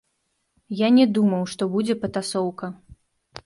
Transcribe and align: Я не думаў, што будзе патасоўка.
Я 0.79 0.87
не 0.95 1.05
думаў, 1.19 1.43
што 1.53 1.69
будзе 1.77 1.99
патасоўка. 2.07 2.65